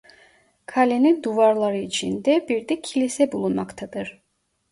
Kalenin 0.65 1.23
duvarları 1.23 1.77
içinde 1.77 2.45
bir 2.49 2.67
de 2.67 2.81
kilise 2.81 3.31
bulunmaktadır. 3.31 4.21